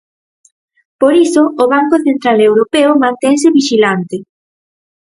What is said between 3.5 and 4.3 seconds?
vixilante.